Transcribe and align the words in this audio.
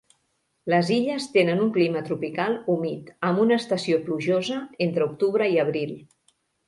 Les 0.73 0.87
illes 0.93 1.27
tenen 1.33 1.59
un 1.65 1.69
clima 1.75 2.01
tropical 2.07 2.57
humit 2.75 3.11
amb 3.29 3.43
una 3.45 3.59
estació 3.65 4.01
plujosa 4.09 4.59
entre 4.87 5.07
octubre 5.11 5.51
i 5.55 5.61
abril. 5.67 5.93